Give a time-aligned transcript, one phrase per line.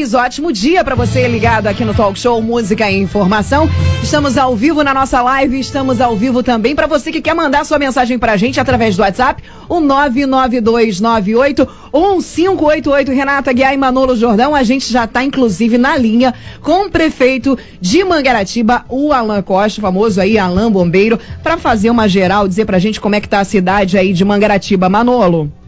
[0.00, 3.68] Ótimo dia para você ligado aqui no Talk Show Música e Informação.
[4.02, 7.66] Estamos ao vivo na nossa live, estamos ao vivo também para você que quer mandar
[7.66, 14.54] sua mensagem pra gente através do WhatsApp, o 99298 1588 Renata Guiar e Manolo Jordão.
[14.54, 16.32] A gente já está inclusive na linha
[16.62, 22.08] com o prefeito de Mangaratiba, o Alan Costa, famoso aí Alan Bombeiro, para fazer uma
[22.08, 25.59] geral, dizer pra gente como é que tá a cidade aí de Mangaratiba, Manolo.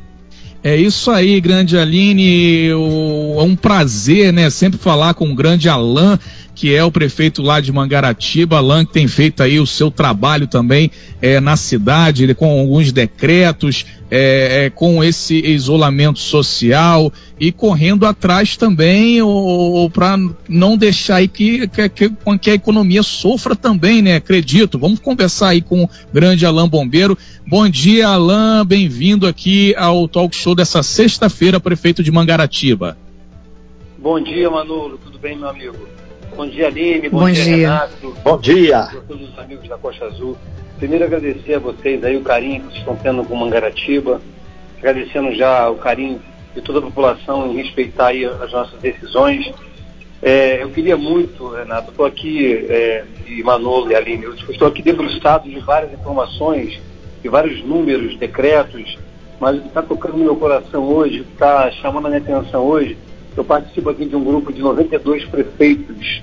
[0.65, 2.69] É isso aí, grande Aline.
[2.69, 2.77] É
[3.43, 4.49] um prazer, né?
[4.49, 6.17] Sempre falar com o grande Alain,
[6.55, 8.59] que é o prefeito lá de Mangaratiba.
[8.59, 10.89] Alain que tem feito aí o seu trabalho também
[11.21, 13.85] é, na cidade, com alguns decretos,
[14.15, 19.21] é, é, com esse isolamento social e correndo atrás também
[19.91, 24.17] para não deixar aí que, que, que, que, a economia sofra também, né?
[24.17, 24.79] Acredito.
[24.79, 27.17] Vamos conversar aí com o grande Alain Bombeiro.
[27.47, 28.67] Bom dia, Alain.
[28.67, 32.99] Bem-vindo aqui ao talk show dessa sexta-feira, prefeito de Mangaratiba.
[33.97, 34.99] Bom dia, Manolo.
[34.99, 35.89] Tudo bem, meu amigo?
[36.37, 37.09] Bom dia, Aline.
[37.09, 38.15] Bom, Bom dia, dia, Renato.
[38.23, 38.79] Bom dia.
[38.79, 40.37] A todos os amigos da Costa Azul.
[40.83, 44.21] Primeiro agradecer a vocês aí o carinho que vocês estão tendo com Mangaratiba,
[44.81, 46.21] agradecendo já o carinho
[46.57, 49.49] de toda a população em respeitar aí as nossas decisões.
[50.21, 54.83] É, eu queria muito, Renato, estou aqui, é, e Manolo e Aline, eu estou aqui
[54.83, 56.81] debruçado de várias informações,
[57.23, 58.99] de vários números, decretos,
[59.39, 62.21] mas o que está tocando no meu coração hoje, o que está chamando a minha
[62.21, 62.99] atenção hoje,
[63.37, 66.21] eu participo aqui de um grupo de 92 prefeitos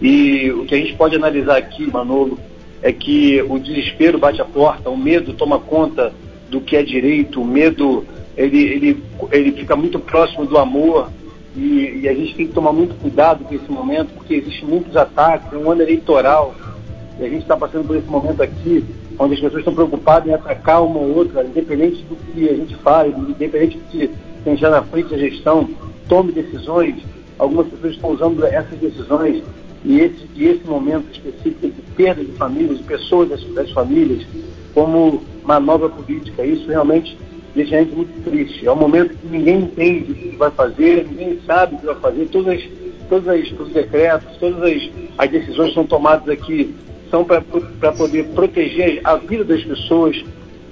[0.00, 2.38] e o que a gente pode analisar aqui, Manolo,
[2.82, 6.12] é que o desespero bate a porta, o medo toma conta
[6.50, 8.04] do que é direito, o medo
[8.36, 11.10] ele, ele, ele fica muito próximo do amor
[11.56, 14.96] e, e a gente tem que tomar muito cuidado com esse momento, porque existem muitos
[14.96, 16.54] ataques, é um ano eleitoral,
[17.18, 18.84] e a gente está passando por esse momento aqui,
[19.18, 22.74] onde as pessoas estão preocupadas em atacar uma ou outra, independente do que a gente
[22.76, 24.10] fale, independente de
[24.44, 25.68] quem já na frente da gestão
[26.06, 26.96] tome decisões,
[27.38, 29.42] algumas pessoas estão usando essas decisões
[29.86, 34.26] e esse, e esse momento específico de perda de famílias, de pessoas das, das famílias,
[34.74, 36.44] como manobra política.
[36.44, 37.16] Isso realmente
[37.54, 38.66] deixa a gente muito triste.
[38.66, 41.94] É um momento que ninguém entende o que vai fazer, ninguém sabe o que vai
[41.94, 42.26] fazer.
[42.26, 42.64] Todas,
[43.08, 46.74] todos os decretos, todas as, as decisões são tomadas aqui
[47.08, 47.40] são para
[47.92, 50.20] poder proteger a vida das pessoas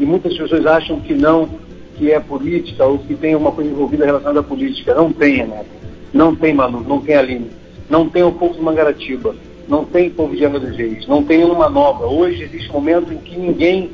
[0.00, 1.48] e muitas pessoas acham que não,
[1.96, 4.92] que é política ou que tem uma coisa envolvida relacionada à política.
[4.92, 5.66] Não tem, Renato.
[6.12, 9.34] Não tem, Manu, não tem Aline não tem o povo de Mangaratiba,
[9.68, 12.06] não tem povo de Angra dos Reis, não tem uma nova.
[12.06, 13.90] Hoje existe um momento em que ninguém,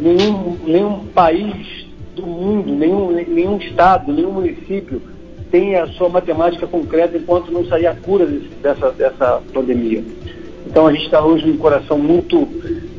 [0.00, 5.00] nenhum, nenhum país do mundo, nenhum, nenhum estado, nenhum município
[5.50, 10.02] tem a sua matemática concreta enquanto não sair a cura desse, dessa, dessa pandemia.
[10.66, 12.48] Então a gente está hoje um coração muito,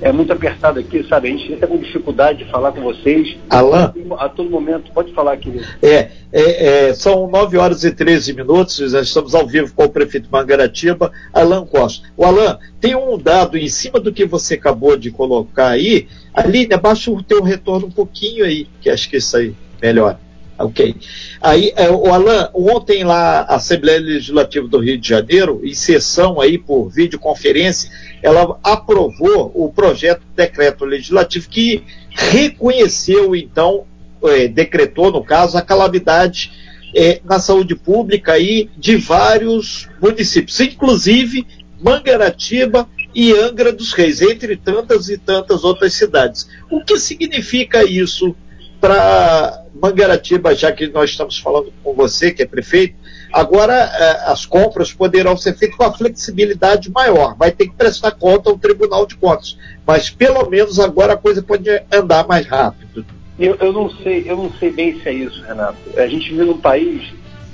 [0.01, 1.29] é, muito apertado aqui, sabe?
[1.29, 3.37] A gente está com dificuldade de falar com vocês.
[3.49, 3.91] Alain?
[4.17, 5.65] A todo momento, pode falar, querido.
[5.81, 9.89] É, é, é, são 9 horas e 13 minutos, já estamos ao vivo com o
[9.89, 12.07] prefeito Mangaratiba, Alain Costa.
[12.15, 16.07] O Alain, tem um dado em cima do que você acabou de colocar aí.
[16.33, 20.26] Aline, abaixa o teu retorno um pouquinho aí, que acho que isso aí melhora.
[20.59, 20.95] Ok.
[21.40, 26.41] Aí, é, o Alan, ontem lá a Assembleia Legislativa do Rio de Janeiro, em sessão
[26.41, 27.91] aí por videoconferência,
[28.23, 33.85] ela aprovou o projeto de decreto legislativo que reconheceu, então,
[34.23, 36.51] é, decretou, no caso, a calamidade
[36.95, 41.45] é, na saúde pública aí de vários municípios, inclusive
[41.79, 46.50] Mangaratiba e Angra dos Reis, entre tantas e tantas outras cidades.
[46.72, 48.35] O que significa isso
[48.79, 52.95] para Mangaratiba, já que nós estamos falando com você, que é prefeito,
[53.31, 57.35] agora é, as compras poderão ser feitas com a flexibilidade maior.
[57.35, 59.57] Vai ter que prestar conta ao Tribunal de Contas.
[59.85, 63.05] Mas pelo menos agora a coisa pode andar mais rápido.
[63.39, 65.77] Eu, eu não sei, eu não sei bem se é isso, Renato.
[65.95, 67.13] A gente vive num país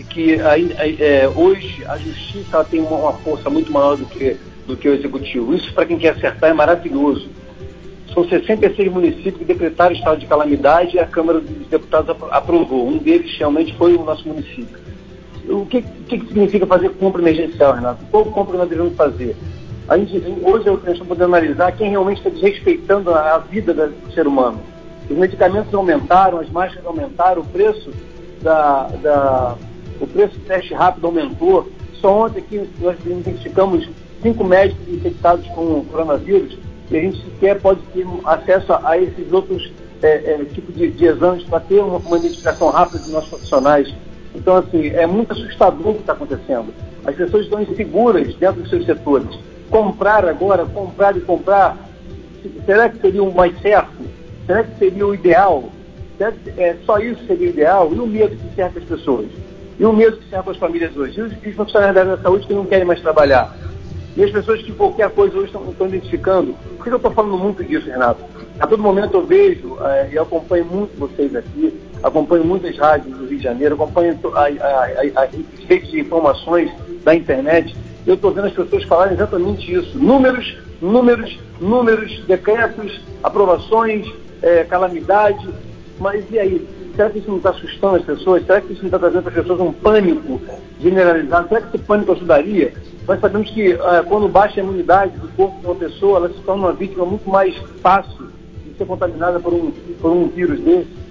[0.10, 4.88] que é, hoje a justiça tem uma, uma força muito maior do que, do que
[4.88, 5.56] o executivo.
[5.56, 7.30] Isso, para quem quer acertar, é maravilhoso
[8.14, 12.88] são 66 municípios que decretaram estado de calamidade e a Câmara dos Deputados aprovou.
[12.88, 14.78] Um deles realmente foi o nosso município.
[15.48, 18.06] O que, que, significa fazer compra emergencial, Renato?
[18.12, 19.36] Qual compra nós devemos fazer?
[19.88, 24.14] A gente, hoje eu estou podendo analisar quem realmente está desrespeitando a, a vida do
[24.14, 24.60] ser humano.
[25.10, 27.92] Os medicamentos aumentaram, as máscaras aumentaram, o preço
[28.42, 29.58] da, da
[30.00, 31.70] o preço do teste rápido aumentou.
[31.96, 33.90] Só ontem aqui nós identificamos
[34.22, 36.58] cinco médicos infectados com coronavírus
[36.92, 39.72] e a gente sequer pode ter acesso a, esses outros
[40.02, 43.94] é, é, tipos de, de, exames para ter uma, uma, identificação rápida dos nossos profissionais.
[44.36, 46.74] Então, assim, é muito assustador o que está acontecendo.
[47.06, 49.30] As pessoas estão inseguras dentro dos seus setores.
[49.70, 51.78] Comprar agora, comprar e comprar,
[52.66, 54.04] será que seria o mais certo?
[54.46, 55.70] Será que seria o ideal?
[56.18, 57.92] Será que é, só isso seria o ideal?
[57.94, 59.28] E o medo que cerca as pessoas?
[59.80, 61.20] E o medo que serve as famílias hoje.
[61.20, 63.56] E os, os funcionários da área da saúde que não querem mais trabalhar.
[64.16, 66.56] E as pessoas que qualquer coisa hoje estão, estão identificando.
[66.78, 68.24] Por que eu estou falando muito disso, Renato?
[68.60, 71.74] A todo momento eu vejo é, e acompanho muito vocês aqui,
[72.04, 74.20] acompanho muitas rádios do Rio de Janeiro, acompanho
[75.16, 76.72] as redes de informações
[77.04, 77.76] da internet.
[78.06, 79.98] Eu estou vendo as pessoas falarem exatamente isso.
[79.98, 84.06] Números, números, números, decretos, aprovações,
[84.42, 85.50] é, calamidade.
[86.00, 86.68] Mas e aí?
[86.96, 88.46] Será que isso não está assustando as pessoas?
[88.46, 90.40] Será que isso não está trazendo para as pessoas um pânico
[90.80, 91.48] generalizado?
[91.48, 92.74] Será que esse pânico ajudaria?
[93.08, 96.40] Nós sabemos que uh, quando baixa a imunidade do corpo de uma pessoa, ela se
[96.42, 98.30] torna uma vítima muito mais fácil
[98.66, 101.04] de ser contaminada por um, por um vírus desse.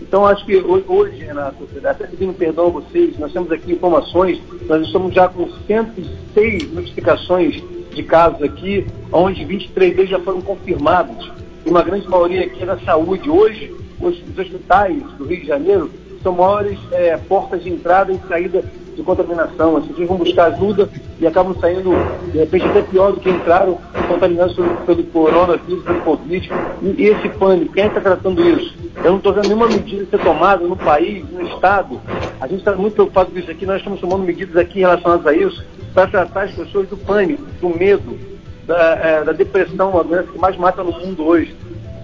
[0.00, 4.86] Então, acho que hoje, Renato, até pedindo perdão a vocês, nós temos aqui informações, nós
[4.86, 11.32] estamos já com 106 notificações de casos aqui, onde 23 deles já foram confirmados.
[11.66, 13.28] E uma grande maioria aqui é da saúde.
[13.28, 15.90] Hoje, os, os hospitais do Rio de Janeiro
[16.22, 19.76] são maiores é, portas de entrada e saída de contaminação.
[19.76, 20.88] As pessoas vão buscar ajuda
[21.18, 21.90] e acabam saindo,
[22.30, 24.54] de repente, até pior do que entraram, contaminados
[24.86, 26.50] pelo, coronavírus, pelo Covid.
[26.82, 28.74] E, e esse pânico, quem está tratando isso?
[28.96, 32.00] Eu não estou vendo nenhuma medida ser tomada no país, no Estado.
[32.40, 35.34] A gente está muito preocupado com isso aqui, nós estamos tomando medidas aqui relacionadas a
[35.34, 38.18] isso para tratar as pessoas do pânico, do medo,
[38.66, 41.54] da, é, da depressão, a doença que mais mata no mundo hoje.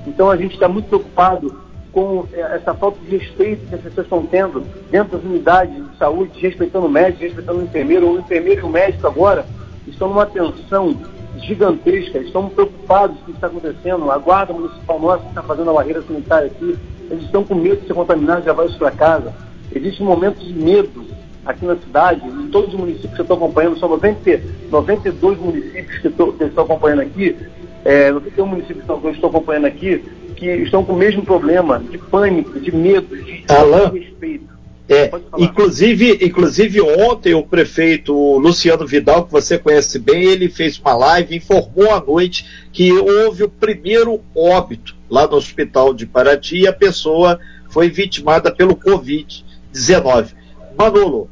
[0.06, 4.06] Então a gente está muito preocupado com é, essa falta de respeito que as pessoas
[4.06, 8.10] estão tendo dentro das unidades de saúde, respeitando o médico, respeitando o enfermeiro.
[8.10, 9.46] O enfermeiro e o médico agora
[9.86, 10.96] estão numa tensão
[11.38, 14.10] gigantesca, estão preocupados com o que está acontecendo.
[14.10, 16.76] A guarda municipal nossa está fazendo a barreira sanitária aqui,
[17.10, 19.32] eles estão com medo de ser contaminados e levar isso para casa.
[19.74, 21.04] Existe um momento de medo
[21.44, 25.98] aqui na cidade, em todos os municípios que eu estou acompanhando, são 90, 92 municípios
[25.98, 27.36] que eu estou acompanhando aqui,
[27.84, 30.04] é, 91 municípios que eu estou acompanhando aqui,
[30.40, 34.48] que estão com o mesmo problema de pânico, de medo, de Alan, respeito.
[34.88, 35.08] É,
[35.38, 41.36] inclusive, inclusive ontem o prefeito Luciano Vidal, que você conhece bem, ele fez uma live,
[41.36, 46.72] informou à noite que houve o primeiro óbito lá no hospital de Paraty e a
[46.72, 47.38] pessoa
[47.68, 50.30] foi vitimada pelo Covid-19.
[50.76, 51.30] Manolo,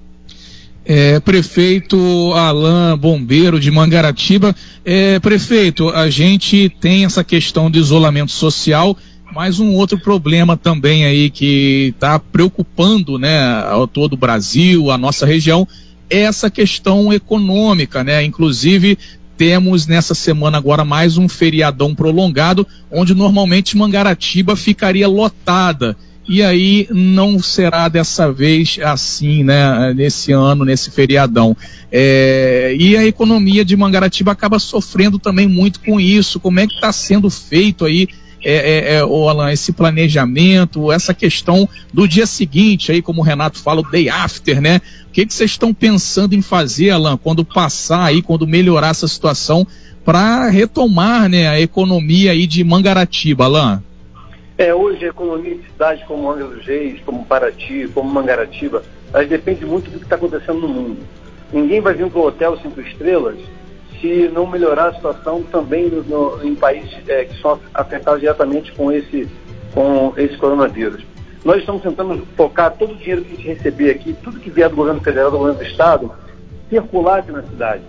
[0.88, 4.56] é, prefeito Alain Bombeiro de Mangaratiba.
[4.82, 8.96] É, prefeito, a gente tem essa questão de isolamento social,
[9.34, 13.36] mas um outro problema também aí que está preocupando né,
[13.92, 15.68] todo o Brasil, a nossa região,
[16.08, 18.24] é essa questão econômica, né?
[18.24, 18.98] Inclusive,
[19.36, 25.94] temos nessa semana agora mais um feriadão prolongado, onde normalmente Mangaratiba ficaria lotada
[26.28, 29.94] e aí não será dessa vez assim, né?
[29.94, 31.56] Nesse ano, nesse feriadão.
[31.90, 36.38] É, e a economia de Mangaratiba acaba sofrendo também muito com isso.
[36.38, 38.08] Como é que está sendo feito aí,
[38.44, 43.58] é, é, é, Alan, esse planejamento, essa questão do dia seguinte, aí, como o Renato
[43.58, 44.82] fala, o day after, né?
[45.08, 49.08] O que, que vocês estão pensando em fazer, Alan, quando passar aí, quando melhorar essa
[49.08, 49.66] situação,
[50.04, 53.82] para retomar né, a economia aí de Mangaratiba, Alan?
[54.58, 58.82] É, hoje a economia de cidades como Angra dos Reis, como Paraty, como Mangaratiba,
[59.14, 59.28] elas
[59.62, 60.98] muito do que está acontecendo no mundo.
[61.52, 63.38] Ninguém vai vir para o hotel cinco estrelas
[64.00, 68.72] se não melhorar a situação também no, no, em países é, que são afetados diretamente
[68.72, 69.28] com esse,
[69.72, 71.06] com esse coronavírus.
[71.44, 74.68] Nós estamos tentando focar todo o dinheiro que a gente receber aqui, tudo que vier
[74.68, 76.12] do governo federal, do governo do estado,
[76.68, 77.82] circular aqui na cidade.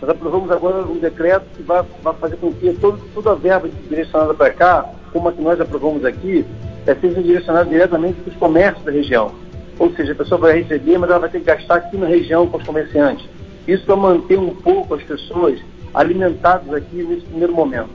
[0.00, 3.68] Nós aprovamos agora um decreto que vai, vai fazer com que todo, toda a verba
[3.86, 6.44] direcionada para cá como a que nós aprovamos aqui,
[6.86, 9.32] é, seja direcionada diretamente para os comércios da região.
[9.78, 12.46] Ou seja, a pessoa vai receber, mas ela vai ter que gastar aqui na região
[12.46, 13.26] com os comerciantes.
[13.66, 15.60] Isso para manter um pouco as pessoas
[15.94, 17.90] alimentadas aqui nesse primeiro momento.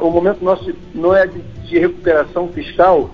[0.00, 3.10] O momento nosso não é de, recuperação fiscal,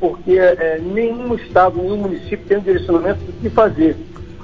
[0.00, 3.96] porque é, nenhum estado, nenhum município tem um direcionamento do que fazer,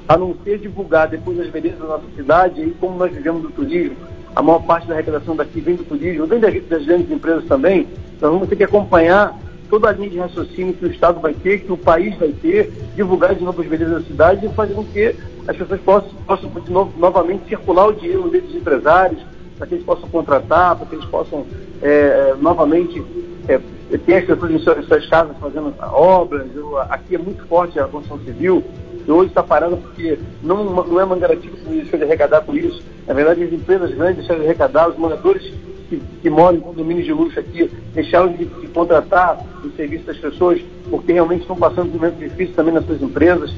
[0.07, 3.51] a não ser divulgar depois as belezas da nossa cidade e como nós vivemos do
[3.51, 3.97] turismo.
[4.37, 7.87] A maior parte da arrecadação daqui vem do turismo, vem das grandes empresas também,
[8.21, 11.61] nós vamos ter que acompanhar toda a linha de raciocínio que o Estado vai ter,
[11.61, 14.85] que o país vai ter, divulgar de novo as belezas da cidade e fazer com
[14.85, 15.15] que
[15.47, 19.21] as pessoas possam, possam novo, novamente circular o dinheiro desses empresários,
[19.57, 21.45] para que eles possam contratar, para que eles possam
[21.83, 23.03] é, novamente
[23.49, 23.59] é,
[23.99, 26.47] ter as pessoas em suas, em suas casas fazendo obras.
[26.55, 28.65] Eu, aqui é muito forte a construção civil,
[29.07, 32.83] e hoje está parando porque não, não é Mangaratiba que deixou de arrecadar por isso.
[33.07, 35.51] Na verdade, as empresas grandes deixaram de arrecadar, os moradores
[35.89, 40.19] que, que moram em condomínios de luxo aqui deixaram de, de contratar o serviço das
[40.19, 43.53] pessoas porque realmente estão passando um momento difícil também nas suas empresas.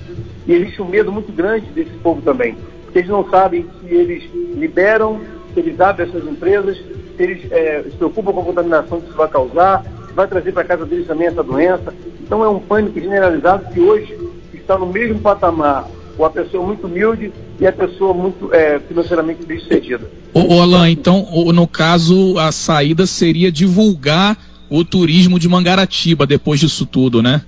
[0.47, 4.25] E existe um medo muito grande desse povo também, porque eles não sabem se eles
[4.55, 5.21] liberam,
[5.53, 9.17] se eles abrem essas empresas, se eles é, se preocupam com a contaminação que isso
[9.17, 11.95] vai causar, se vai trazer para casa deles também essa doença.
[12.21, 14.19] Então é um pânico generalizado que hoje
[14.55, 15.87] está no mesmo patamar
[16.21, 20.07] com a pessoa muito humilde e a pessoa muito é, financeiramente bem sucedida.
[20.35, 24.37] Ô, Alain, então, no caso, a saída seria divulgar
[24.69, 27.41] o turismo de Mangaratiba depois disso tudo, né?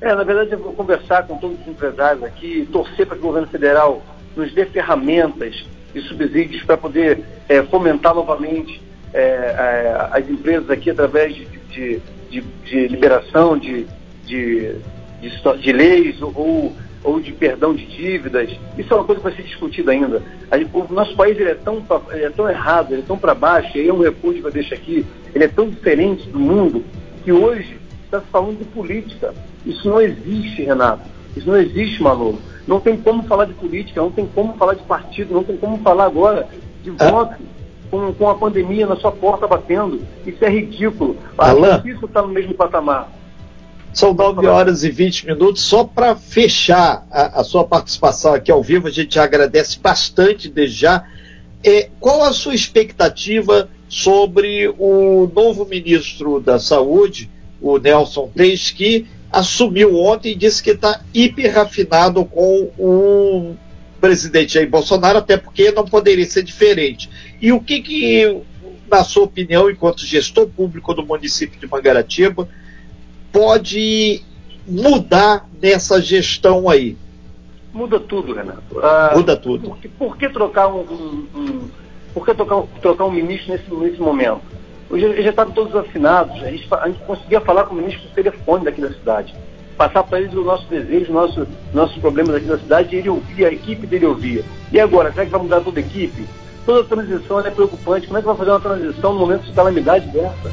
[0.00, 3.26] É, na verdade eu vou conversar com todos os empresários aqui, torcer para que o
[3.26, 4.00] governo federal
[4.36, 8.80] nos dê ferramentas e subsídios para poder é, fomentar novamente
[9.12, 13.86] é, é, as empresas aqui através de, de, de, de liberação de,
[14.24, 14.76] de,
[15.20, 16.72] de, leis ou,
[17.04, 18.50] ou de perdão de dívidas.
[18.78, 20.22] Isso é uma coisa para ser discutida ainda.
[20.72, 23.76] O nosso país ele é, tão, ele é tão errado, ele é tão para baixo,
[23.76, 26.84] e aí é um repúdio que eu deixo aqui, ele é tão diferente do mundo
[27.24, 29.34] que hoje está se falando de política.
[29.64, 31.02] Isso não existe, Renato.
[31.36, 32.38] Isso não existe, Manolo.
[32.66, 35.78] Não tem como falar de política, não tem como falar de partido, não tem como
[35.78, 36.48] falar agora
[36.82, 37.10] de ah.
[37.10, 37.42] voto
[37.90, 40.00] com, com a pandemia na sua porta batendo.
[40.26, 41.16] Isso é ridículo.
[41.36, 43.10] Alain, isso está no mesmo patamar.
[43.92, 45.62] São 9 horas e 20 minutos.
[45.62, 50.80] Só para fechar a, a, sua participação aqui ao vivo, a gente agradece bastante desde
[50.80, 51.04] já.
[51.62, 57.28] É, qual a sua expectativa sobre o novo ministro da Saúde,
[57.60, 63.56] o Nelson Teis, que assumiu ontem e disse que está hiper rafinado com o
[64.00, 67.10] presidente Jair Bolsonaro, até porque não poderia ser diferente.
[67.40, 68.42] E o que, que
[68.90, 72.48] na sua opinião, enquanto gestor público do município de Mangaratiba,
[73.32, 74.22] pode
[74.66, 76.96] mudar nessa gestão aí?
[77.72, 78.80] Muda tudo, Renato.
[78.82, 79.68] Ah, Muda tudo.
[79.68, 81.68] Por que, por que trocar um, um, um,
[82.12, 84.42] por que trocar, trocar um ministro nesse, nesse momento?
[84.90, 88.08] Hoje eles já estavam todos assinados, a gente, a gente conseguia falar com o ministro
[88.08, 89.32] por telefone daqui da cidade,
[89.76, 93.48] passar para eles o nosso desejo, nosso, nossos problemas aqui da cidade, e ele ouvia,
[93.48, 94.44] a equipe dele ouvia.
[94.72, 96.26] E agora, será que vai mudar toda a equipe?
[96.66, 98.06] Toda a transição é preocupante.
[98.06, 100.50] Como é que vai fazer uma transição no momento de calamidade dessa?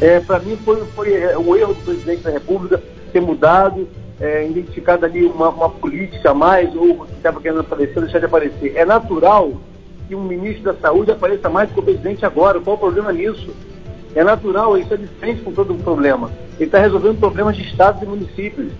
[0.00, 2.82] É, para mim foi, foi é, o erro do presidente da República
[3.12, 3.88] ter mudado,
[4.20, 8.26] é, identificado ali uma, uma, política a mais, ou que estava querendo aparecer, deixar de
[8.26, 8.72] aparecer.
[8.76, 9.52] É natural
[10.08, 12.60] que um ministro da Saúde apareça mais que o presidente agora.
[12.60, 13.54] Qual o problema nisso?
[14.14, 16.30] É natural, isso é diferente com todo o problema.
[16.56, 18.72] Ele está resolvendo problemas de estados e municípios.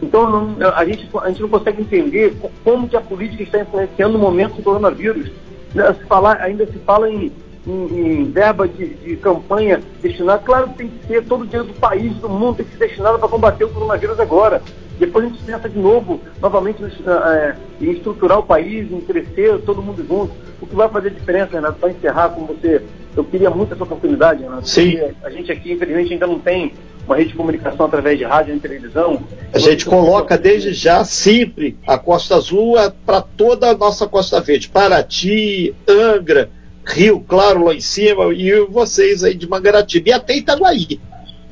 [0.00, 4.16] Então não, a, gente, a gente não consegue entender como que a política está influenciando
[4.16, 5.30] o momento do coronavírus.
[5.72, 7.32] Se falar, ainda se fala em,
[7.66, 11.66] em, em verba de, de, campanha destinada, claro que tem que ser todo o dinheiro
[11.66, 14.62] do país, do mundo, tem que ser destinado para combater o coronavírus agora.
[14.98, 19.82] Depois a gente pensa de novo, novamente, é, em estruturar o país, em crescer, todo
[19.82, 20.32] mundo junto.
[20.60, 22.82] O que vai fazer diferença, Renato, para encerrar, como você.
[23.14, 24.68] Eu queria muito essa oportunidade, Renato.
[24.68, 24.98] Sim.
[25.22, 26.72] A gente aqui, infelizmente, ainda não tem
[27.06, 29.22] uma rede de comunicação através de rádio e televisão.
[29.52, 34.40] A gente coloca desde já sempre a Costa Azul é para toda a nossa Costa
[34.40, 34.68] Verde.
[34.68, 36.50] Paraty, Angra,
[36.86, 41.00] Rio Claro lá em cima e vocês aí de Mangaratiba e até Itaguaí.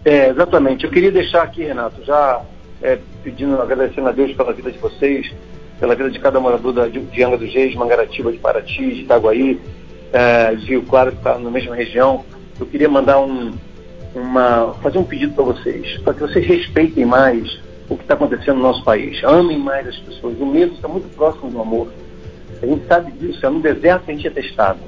[0.05, 0.85] É, exatamente.
[0.85, 2.43] Eu queria deixar aqui, Renato, já
[2.83, 5.33] é, pedindo, agradecendo a Deus pela vida de vocês,
[5.81, 9.01] pela vida de cada morador da, de, de Angra dos Reis, Mangaratiba, de Paraty, de
[9.03, 9.61] Itaguaí,
[10.13, 12.25] é, de Rio Claro, que está na mesma região.
[12.61, 13.53] Eu queria mandar um,
[14.15, 18.57] uma, fazer um pedido para vocês, para que vocês respeitem mais o que está acontecendo
[18.57, 19.23] no nosso país.
[19.25, 20.39] Amem mais as pessoas.
[20.39, 21.89] O medo está muito próximo do amor.
[22.63, 24.79] A gente sabe disso, é no deserto a gente é testado.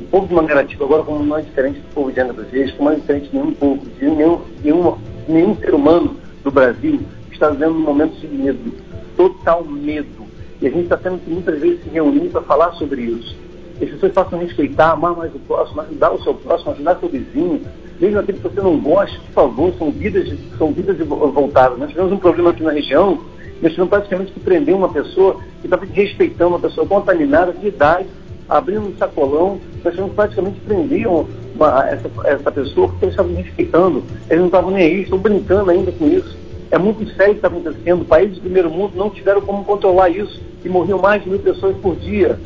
[0.00, 2.72] O povo de Mangaratiba, agora, como não é diferente do povo de Angra dos Reis,
[2.72, 4.96] como não é diferente de nenhum povo, de nenhum, nenhum,
[5.28, 8.72] nenhum ser humano do Brasil, está vivendo um momento de medo,
[9.16, 10.24] total medo.
[10.60, 13.36] E a gente está tendo que muitas vezes se reunir para falar sobre isso.
[13.78, 17.08] Que as pessoas possam respeitar, amar mais o próximo, ajudar o seu próximo, ajudar seu
[17.08, 17.60] vizinho,
[18.00, 21.78] mesmo aquele que você não gosta, por favor, são vidas, são vidas voltadas.
[21.78, 23.18] Nós tivemos um problema aqui na região,
[23.62, 28.06] nós tivemos praticamente que prender uma pessoa que estava respeitando uma pessoa contaminada de idade,
[28.48, 34.04] abrindo um sacolão, nós tivemos praticamente prender uma, essa, essa pessoa porque eles estavam respeitando,
[34.28, 36.36] eles não estavam nem aí, estão brincando ainda com isso.
[36.70, 38.04] É muito sério o que está acontecendo.
[38.04, 41.76] Países do primeiro mundo não tiveram como controlar isso e morriam mais de mil pessoas
[41.76, 42.38] por dia.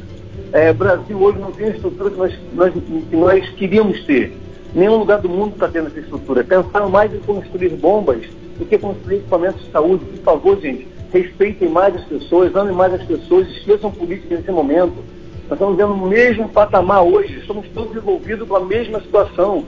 [0.52, 4.36] É, Brasil hoje não tem a estrutura que nós, nós, que nós queríamos ter.
[4.74, 6.44] Nenhum lugar do mundo está tendo essa estrutura.
[6.44, 8.22] Pensaram mais em construir bombas
[8.58, 10.04] do que construir equipamentos de saúde.
[10.04, 14.96] Por favor, gente, respeitem mais as pessoas, amem mais as pessoas, esqueçam política nesse momento.
[15.48, 19.64] Nós estamos vendo o mesmo patamar hoje, estamos todos envolvidos com a mesma situação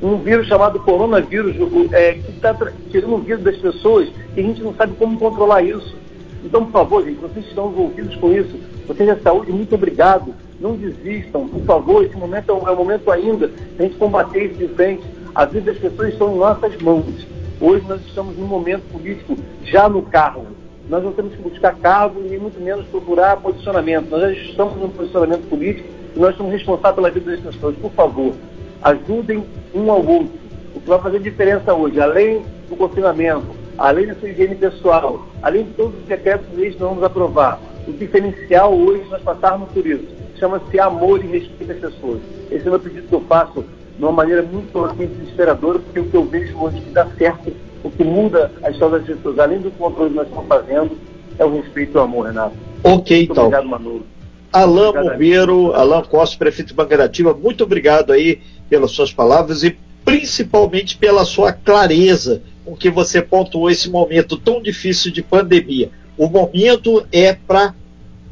[0.00, 1.56] um vírus chamado coronavírus,
[1.92, 2.54] é, que está
[2.90, 5.96] tirando o das pessoas e a gente não sabe como controlar isso.
[6.44, 8.54] Então, por favor, gente, vocês estão envolvidos com isso,
[8.86, 10.34] vocês da saúde, muito obrigado.
[10.60, 13.96] Não desistam, por favor, esse momento é o, é o momento ainda de a gente
[13.96, 15.02] combater isso de frente.
[15.34, 17.26] A vida das pessoas estão em nossas mãos.
[17.60, 20.46] Hoje nós estamos num momento político já no carro.
[20.88, 24.10] Nós não temos que buscar cargo e muito menos procurar posicionamento.
[24.10, 27.74] Nós já estamos num posicionamento político e nós somos responsáveis pela vida das pessoas.
[27.76, 28.34] Por favor,
[28.82, 30.44] ajudem um ao outro.
[30.74, 33.46] O que vai fazer diferença hoje, além do confinamento,
[33.78, 38.74] além da sua higiene pessoal, além de todos os decretos que vamos aprovar, o diferencial
[38.74, 40.04] hoje nós passarmos por isso.
[40.38, 42.20] Chama-se amor e respeito às pessoas.
[42.50, 43.64] Esse é o meu pedido que eu faço
[43.96, 47.52] de uma maneira muito desesperadora, porque o que eu vejo hoje que dá certo,
[47.84, 50.98] o que muda a história das pessoas, além do controle que nós estamos fazendo,
[51.38, 52.56] é o respeito e o amor, Renato.
[52.82, 53.44] Ok, muito então.
[53.44, 54.06] Obrigado, Manolo.
[54.52, 60.96] Alain Bombeiro, Alain Costa, prefeito de Mangarativa, muito obrigado aí pelas suas palavras e principalmente
[60.96, 65.90] pela sua clareza com que você pontuou esse momento tão difícil de pandemia.
[66.16, 67.74] O momento é para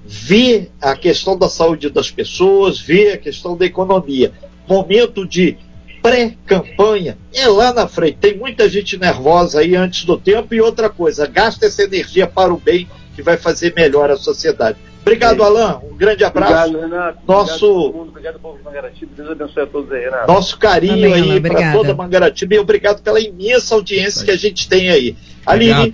[0.05, 4.33] ver a questão da saúde das pessoas, ver a questão da economia.
[4.69, 5.59] Momento de
[6.03, 8.19] pré-campanha é lá na frente.
[8.21, 12.53] Tem muita gente nervosa aí antes do tempo e outra coisa, gasta essa energia para
[12.53, 14.79] o bem que vai fazer melhor a sociedade.
[15.03, 15.79] Obrigado, Alain.
[15.83, 16.71] Um grande abraço.
[16.71, 17.19] Obrigado, Renato.
[17.27, 17.67] Nosso...
[17.67, 19.13] Obrigado, obrigado povo de Mangaratiba.
[19.17, 20.33] Deus abençoe a todos aí, Renato.
[20.33, 24.69] Nosso carinho Também, aí para toda Mangaratiba e obrigado pela imensa audiência que a gente
[24.69, 25.17] tem aí.
[25.45, 25.81] Obrigado.
[25.81, 25.91] Aline,